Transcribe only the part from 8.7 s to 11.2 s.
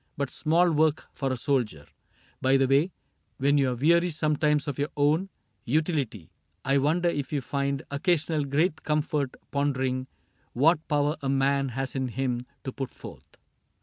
comfort pondering What power